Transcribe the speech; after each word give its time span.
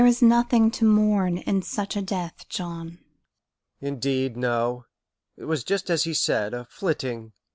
"There 0.01 0.07
is 0.07 0.23
nothing 0.23 0.71
to 0.71 0.83
mourn 0.85 1.37
in 1.37 1.61
such 1.61 1.95
a 1.95 2.01
death, 2.01 2.49
John." 2.49 2.97
"Indeed, 3.79 4.35
no. 4.35 4.87
It 5.37 5.45
was 5.45 5.63
just 5.63 5.91
as 5.91 6.05
he 6.05 6.13
said 6.15 6.55
'a 6.55 6.65
flitting.' 6.65 7.33